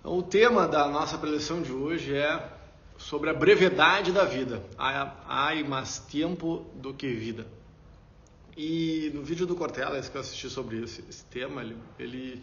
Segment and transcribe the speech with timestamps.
[0.00, 2.50] Então, o tema da nossa preleção de hoje é
[2.96, 4.64] sobre a brevidade da vida.
[4.78, 7.46] Há mais tempo do que vida.
[8.56, 12.42] E no vídeo do Cortella, que eu assisti sobre esse, esse tema, ele, ele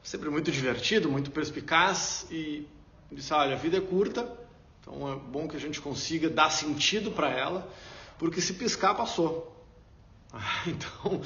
[0.00, 2.68] sempre muito divertido, muito perspicaz e
[3.10, 4.32] disse: olha, a vida é curta,
[4.80, 7.68] então é bom que a gente consiga dar sentido para ela,
[8.16, 9.66] porque se piscar, passou.
[10.68, 11.20] então,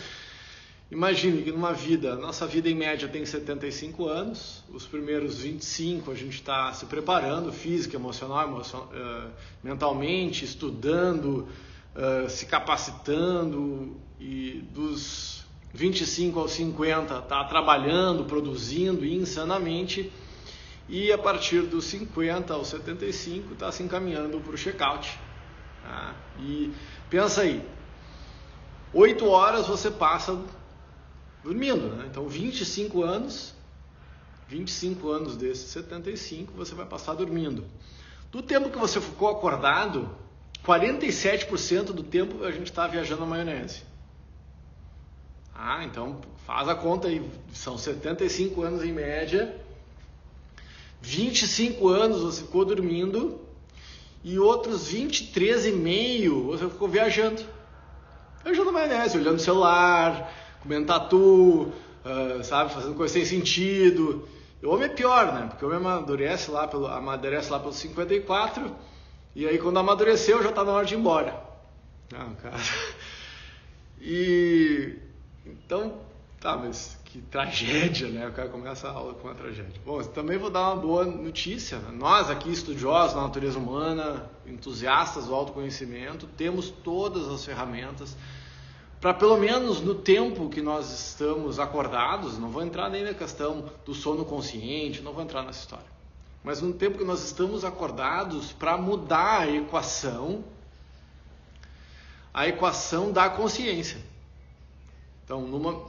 [0.90, 6.14] imagine que numa vida, nossa vida em média tem 75 anos, os primeiros 25 a
[6.14, 8.80] gente está se preparando, física, emocional, emocion...
[8.80, 9.30] uh,
[9.62, 11.48] mentalmente, estudando,
[11.94, 15.44] uh, se capacitando, e dos
[15.74, 20.10] 25 aos 50 está trabalhando, produzindo insanamente
[20.88, 25.18] e a partir dos 50 aos 75 está se encaminhando para o check-out.
[25.82, 26.14] Tá?
[26.38, 26.72] E
[27.10, 27.66] pensa aí,
[28.92, 30.38] 8 horas você passa
[31.44, 32.06] dormindo, né?
[32.10, 33.54] então 25 anos,
[34.48, 37.64] 25 anos desses 75 você vai passar dormindo.
[38.32, 40.10] Do tempo que você ficou acordado,
[40.66, 43.82] 47% do tempo a gente está viajando na maionese.
[45.54, 49.62] Ah, então faz a conta aí, são 75 anos em média
[51.04, 53.38] 25 anos você ficou dormindo
[54.24, 57.42] e outros 23 e meio você ficou viajando.
[58.42, 60.32] Viajando na maionese, olhando o celular,
[60.64, 61.72] comendo tatu,
[62.04, 64.26] uh, sabe, fazendo coisa sem sentido.
[64.62, 65.46] O homem é pior, né?
[65.48, 68.74] Porque o homem amadurece lá pelo, amadurece lá pelos 54
[69.36, 71.40] e aí quando amadureceu já está na hora de ir embora.
[72.12, 72.56] Ah, cara.
[74.06, 74.98] E
[75.46, 75.98] então,
[76.38, 78.28] tá, mas que tragédia, né?
[78.28, 79.80] O cara começa a aula com uma tragédia.
[79.82, 81.78] Bom, também vou dar uma boa notícia.
[81.78, 81.88] Né?
[81.92, 88.14] Nós aqui, estudiosos da natureza humana, entusiastas do autoconhecimento, temos todas as ferramentas
[89.04, 93.70] para pelo menos no tempo que nós estamos acordados, não vou entrar nem na questão
[93.84, 95.84] do sono consciente, não vou entrar nessa história.
[96.42, 100.42] Mas no tempo que nós estamos acordados para mudar a equação,
[102.32, 104.00] a equação da consciência.
[105.22, 105.84] Então, numa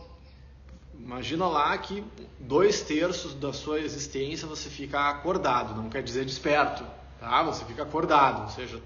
[0.93, 2.03] Imagina lá que
[2.37, 6.83] dois terços da sua existência você fica acordado, não quer dizer desperto,
[7.17, 7.43] tá?
[7.43, 8.81] Você fica acordado, ou seja,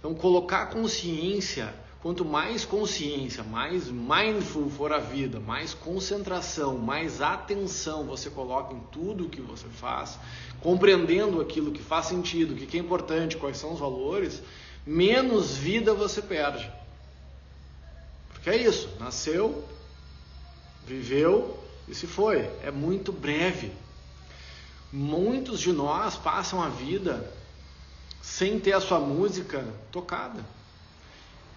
[0.00, 8.04] então colocar consciência, quanto mais consciência, mais mindful for a vida, mais concentração, mais atenção
[8.04, 10.18] você coloca em tudo que você faz,
[10.60, 14.42] compreendendo aquilo que faz sentido, o que é importante, quais são os valores,
[14.84, 16.68] menos vida você perde.
[18.32, 19.64] Porque é isso, nasceu,
[20.84, 22.38] viveu e se foi.
[22.64, 23.70] É muito breve.
[24.92, 27.32] Muitos de nós passam a vida
[28.20, 30.44] sem ter a sua música tocada.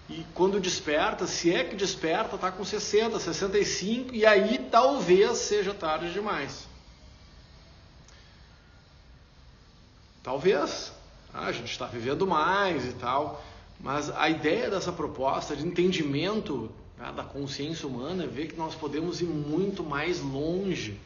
[0.08, 5.74] E quando desperta, se é que desperta, está com 60, 65 e aí talvez seja
[5.74, 6.68] tarde demais.
[10.22, 10.92] Talvez.
[11.34, 13.44] Ah, a gente está vivendo mais e tal.
[13.80, 18.74] Mas a ideia dessa proposta de entendimento né, da consciência humana é ver que nós
[18.74, 20.98] podemos ir muito mais longe.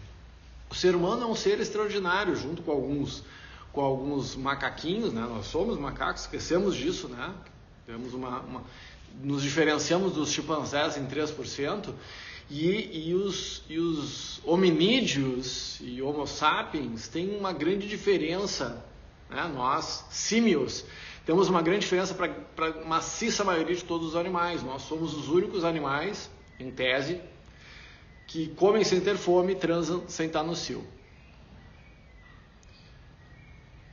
[0.71, 3.25] O ser humano é um ser extraordinário, junto com alguns,
[3.73, 5.23] com alguns macaquinhos, né?
[5.23, 7.35] nós somos macacos, esquecemos disso, né?
[7.91, 8.63] Temos uma, uma
[9.21, 11.93] nos diferenciamos dos chimpanzés em 3%,
[12.49, 18.85] e, e, os, e os hominídeos e homo sapiens têm uma grande diferença,
[19.29, 19.51] né?
[19.53, 20.85] nós, símios,
[21.27, 24.63] temos uma grande diferença para a maciça maioria de todos os animais.
[24.63, 26.31] Nós somos os únicos animais,
[26.61, 27.21] em tese,
[28.29, 30.85] que comem sem ter fome e transam sem estar no cio.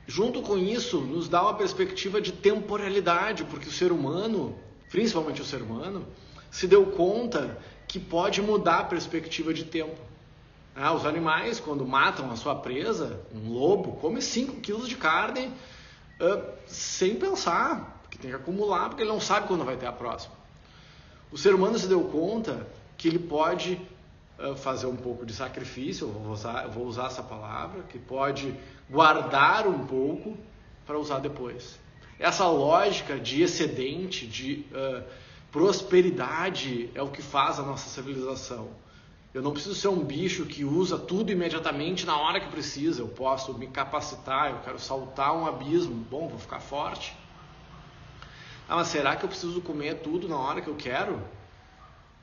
[0.08, 4.58] Junto com isso, nos dá uma perspectiva de temporalidade, porque o ser humano,
[4.90, 6.08] principalmente o ser humano,
[6.50, 9.98] se deu conta que pode mudar a perspectiva de tempo.
[10.74, 15.48] Ah, os animais, quando matam a sua presa, um lobo, come 5 quilos de carne
[16.22, 19.92] uh, sem pensar, porque tem que acumular, porque ele não sabe quando vai ter a
[19.92, 20.36] próxima.
[21.32, 23.82] O ser humano se deu conta que ele pode
[24.56, 28.54] fazer um pouco de sacrifício, eu vou usar, vou usar essa palavra, que pode
[28.90, 30.38] guardar um pouco
[30.86, 31.80] para usar depois.
[32.20, 35.04] Essa lógica de excedente, de uh,
[35.52, 38.70] prosperidade, é o que faz a nossa civilização.
[39.34, 43.02] Eu não preciso ser um bicho que usa tudo imediatamente na hora que precisa.
[43.02, 45.94] Eu posso me capacitar, eu quero saltar um abismo.
[46.10, 47.16] Bom, vou ficar forte.
[48.68, 51.22] Ah, mas será que eu preciso comer tudo na hora que eu quero?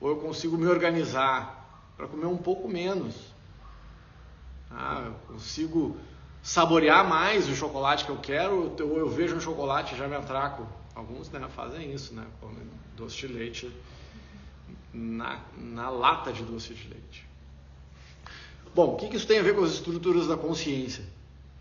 [0.01, 1.64] Ou eu consigo me organizar
[1.97, 3.15] para comer um pouco menos?
[4.71, 5.97] Ah, eu consigo
[6.43, 10.17] saborear mais o chocolate que eu quero, ou eu vejo um chocolate e já me
[10.17, 10.67] atraco.
[10.95, 12.25] Alguns né, fazem isso, né?
[12.41, 13.73] Comem doce de leite
[14.93, 17.27] na, na lata de doce de leite.
[18.75, 21.05] Bom, o que, isso tem a ver com as estruturas da consciência?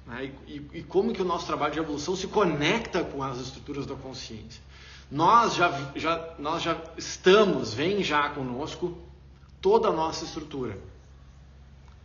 [0.05, 0.31] Né?
[0.47, 3.85] E, e, e, como que o nosso trabalho de evolução se conecta com as estruturas
[3.85, 4.61] da consciência?
[5.09, 8.97] Nós já, já, nós já estamos, vem já conosco
[9.63, 10.77] toda a nossa estrutura.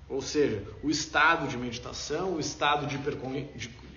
[0.09, 2.99] Ou seja, o estado de meditação, o estado de,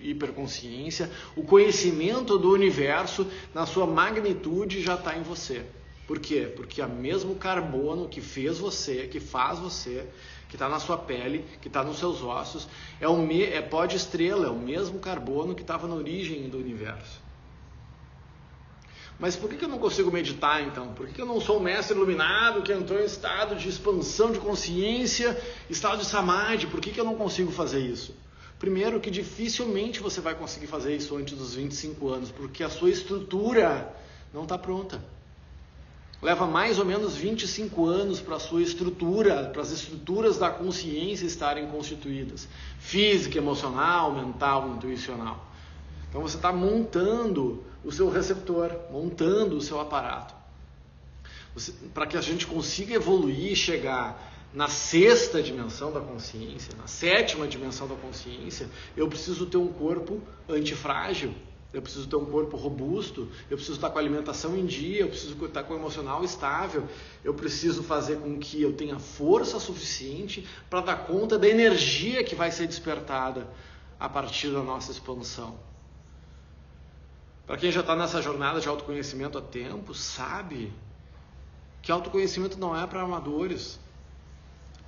[0.02, 5.64] hiperconsciência, o conhecimento do universo na sua magnitude já está em você.
[6.08, 6.52] Por quê?
[6.54, 10.06] Porque é o mesmo carbono que fez você, que faz você,
[10.48, 12.68] que está na sua pele, que está nos seus ossos,
[13.00, 16.48] é o me, é pó de estrela, é o mesmo carbono que estava na origem
[16.48, 17.22] do universo.
[19.18, 20.92] Mas por que, eu não consigo meditar então?
[20.94, 24.32] Por que, que eu não sou um mestre iluminado que entrou em estado de expansão
[24.32, 26.66] de consciência, estado de samadhi?
[26.66, 28.14] Por que, que eu não consigo fazer isso?
[28.58, 32.90] Primeiro, que dificilmente você vai conseguir fazer isso antes dos 25 anos, porque a sua
[32.90, 33.94] estrutura
[34.32, 35.02] não está pronta.
[36.22, 41.26] Leva mais ou menos 25 anos para a sua estrutura, para as estruturas da consciência
[41.26, 42.48] estarem constituídas
[42.78, 45.51] física, emocional, mental, intuicional.
[46.12, 50.34] Então você está montando o seu receptor, montando o seu aparato.
[51.94, 57.48] Para que a gente consiga evoluir e chegar na sexta dimensão da consciência, na sétima
[57.48, 61.32] dimensão da consciência, eu preciso ter um corpo antifrágil,
[61.72, 65.08] eu preciso ter um corpo robusto, eu preciso estar com a alimentação em dia, eu
[65.08, 66.86] preciso estar com o emocional estável,
[67.24, 72.34] eu preciso fazer com que eu tenha força suficiente para dar conta da energia que
[72.34, 73.48] vai ser despertada
[73.98, 75.71] a partir da nossa expansão.
[77.52, 80.72] Para quem já está nessa jornada de autoconhecimento há tempo, sabe
[81.82, 83.78] que autoconhecimento não é para amadores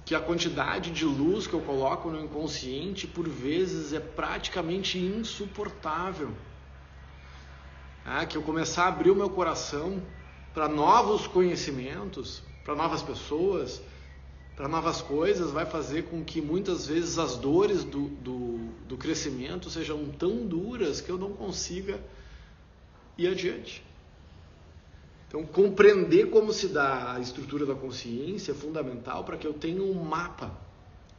[0.02, 6.32] que a quantidade de luz que eu coloco no inconsciente por vezes é praticamente insuportável.
[8.06, 10.02] É, que eu começar a abrir o meu coração
[10.54, 13.82] para novos conhecimentos, para novas pessoas,
[14.56, 18.56] para novas coisas, vai fazer com que muitas vezes as dores do, do,
[18.88, 22.00] do crescimento sejam tão duras que eu não consiga
[23.16, 23.84] ir adiante.
[25.28, 29.82] Então, compreender como se dá a estrutura da consciência é fundamental para que eu tenha
[29.82, 30.56] um mapa.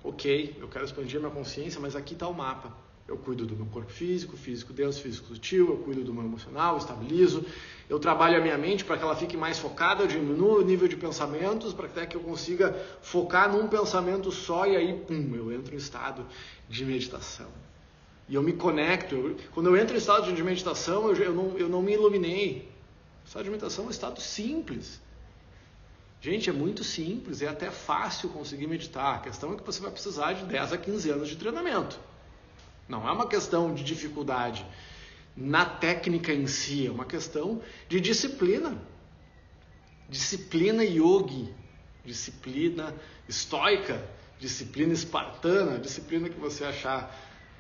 [0.01, 2.71] Ok, eu quero expandir minha consciência, mas aqui está o mapa.
[3.07, 6.77] Eu cuido do meu corpo físico, físico denso, físico sutil, eu cuido do meu emocional,
[6.77, 7.45] estabilizo,
[7.89, 10.87] eu trabalho a minha mente para que ela fique mais focada, eu diminuo o nível
[10.87, 15.51] de pensamentos para até que eu consiga focar num pensamento só e aí, pum, eu
[15.51, 16.25] entro em estado
[16.69, 17.64] de meditação.
[18.27, 19.15] E eu me conecto.
[19.15, 22.69] Eu, quando eu entro em estado de meditação, eu, eu, não, eu não me iluminei,
[23.23, 25.01] o estado de meditação é um estado simples.
[26.21, 29.15] Gente, é muito simples, é até fácil conseguir meditar.
[29.15, 31.99] A questão é que você vai precisar de 10 a 15 anos de treinamento.
[32.87, 34.65] Não é uma questão de dificuldade
[35.35, 38.79] na técnica em si, é uma questão de disciplina.
[40.07, 41.53] Disciplina yogi,
[42.05, 42.93] disciplina
[43.27, 44.07] estoica,
[44.39, 47.13] disciplina espartana, disciplina que você achar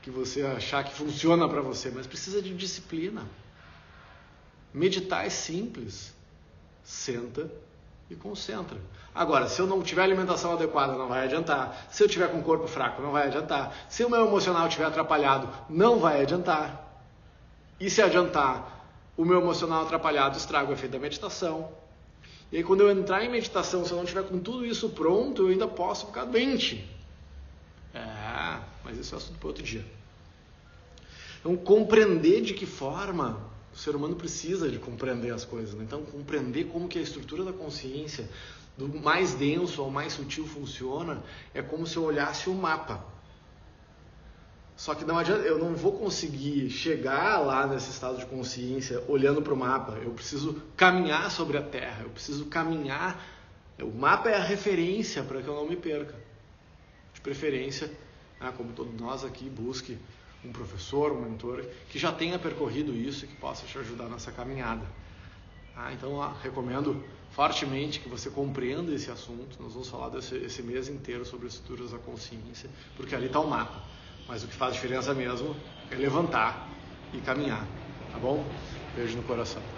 [0.05, 3.23] que você achar que funciona para você, mas precisa de disciplina.
[4.71, 6.13] Meditar é simples.
[6.83, 7.51] Senta
[8.07, 8.79] e concentra.
[9.15, 11.87] Agora, se eu não tiver alimentação adequada, não vai adiantar.
[11.89, 13.75] Se eu tiver com o corpo fraco, não vai adiantar.
[13.89, 17.03] Se o meu emocional estiver atrapalhado, não vai adiantar.
[17.79, 18.85] E se adiantar,
[19.17, 21.71] o meu emocional atrapalhado estraga o efeito da meditação.
[22.51, 25.41] E aí, quando eu entrar em meditação, se eu não tiver com tudo isso pronto,
[25.41, 26.94] eu ainda posso ficar doente.
[29.05, 29.85] Isso é assunto para outro dia.
[31.39, 33.39] Então, compreender de que forma
[33.71, 35.75] o ser humano precisa de compreender as coisas.
[35.75, 35.83] Né?
[35.83, 38.27] Então, compreender como que a estrutura da consciência,
[38.75, 41.21] do mais denso ao mais sutil funciona,
[41.53, 43.05] é como se eu olhasse o mapa.
[44.75, 49.39] Só que não adianta, eu não vou conseguir chegar lá nesse estado de consciência olhando
[49.39, 49.99] para o mapa.
[50.03, 53.23] Eu preciso caminhar sobre a Terra, eu preciso caminhar.
[53.79, 56.15] O mapa é a referência para que eu não me perca.
[57.13, 57.89] De preferência,
[58.39, 59.97] né, como todos nós aqui, busque
[60.43, 64.31] um professor, um mentor que já tenha percorrido isso e que possa te ajudar nessa
[64.31, 64.85] caminhada.
[65.75, 69.61] Ah, então, ah, recomendo fortemente que você compreenda esse assunto.
[69.61, 73.49] Nós vamos falar desse, esse mês inteiro sobre estruturas da consciência, porque ali está o
[73.49, 73.83] mapa.
[74.27, 75.55] Mas o que faz diferença mesmo
[75.91, 76.69] é levantar
[77.13, 77.65] e caminhar.
[78.11, 78.45] Tá bom?
[78.95, 79.74] Beijo no coração.